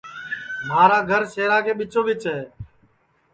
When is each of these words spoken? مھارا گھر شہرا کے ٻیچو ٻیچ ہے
مھارا 0.67 0.99
گھر 1.09 1.21
شہرا 1.33 1.57
کے 1.65 1.73
ٻیچو 1.77 2.01
ٻیچ 2.05 2.23
ہے 2.31 2.39